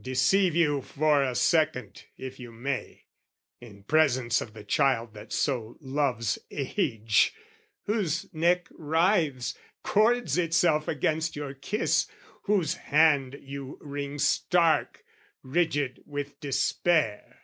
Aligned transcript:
Deceive 0.00 0.54
you 0.54 0.80
for 0.80 1.24
a 1.24 1.34
second, 1.34 2.04
if 2.16 2.38
you 2.38 2.52
may, 2.52 3.06
In 3.60 3.82
presence 3.82 4.40
of 4.40 4.54
the 4.54 4.62
child 4.62 5.12
that 5.14 5.32
so 5.32 5.76
loves 5.80 6.38
age, 6.52 7.34
Whose 7.86 8.32
neck 8.32 8.68
writhes, 8.70 9.58
cords 9.82 10.38
itself 10.38 10.86
against 10.86 11.34
your 11.34 11.52
kiss, 11.52 12.06
Whose 12.42 12.74
hand 12.74 13.36
you 13.40 13.76
wring 13.80 14.20
stark, 14.20 15.02
rigid 15.42 16.00
with 16.06 16.38
despair! 16.38 17.40